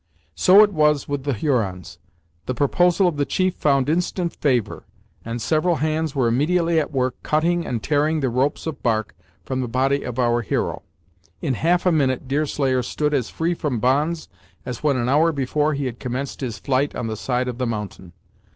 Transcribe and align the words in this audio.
So 0.33 0.63
it 0.63 0.73
was 0.73 1.07
with 1.07 1.25
the 1.25 1.33
Hurons. 1.33 1.99
The 2.47 2.55
proposal 2.55 3.07
of 3.07 3.17
the 3.17 3.23
chief 3.23 3.53
found 3.53 3.87
instant 3.87 4.35
favor, 4.35 4.87
and 5.23 5.39
several 5.39 5.75
hands 5.75 6.15
were 6.15 6.27
immediately 6.27 6.79
at 6.79 6.91
work, 6.91 7.21
cutting 7.21 7.67
and 7.67 7.83
tearing 7.83 8.19
the 8.19 8.29
ropes 8.31 8.65
of 8.65 8.81
bark 8.81 9.15
from 9.43 9.61
the 9.61 9.67
body 9.67 10.01
of 10.01 10.17
our 10.17 10.41
hero. 10.41 10.81
In 11.39 11.53
half 11.53 11.85
a 11.85 11.91
minute 11.91 12.27
Deerslayer 12.27 12.81
stood 12.81 13.13
as 13.13 13.29
free 13.29 13.53
from 13.53 13.77
bonds 13.79 14.27
as 14.65 14.81
when 14.81 14.97
an 14.97 15.07
hour 15.07 15.31
before 15.31 15.75
he 15.75 15.85
had 15.85 15.99
commenced 15.99 16.41
his 16.41 16.57
flight 16.57 16.95
on 16.95 17.05
the 17.05 17.15
side 17.15 17.47
of 17.47 17.59
the 17.59 17.67
mountain. 17.67 18.13